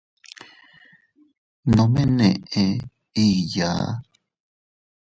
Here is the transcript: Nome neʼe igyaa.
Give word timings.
Nome 1.75 2.01
neʼe 2.17 2.65
igyaa. 3.25 3.85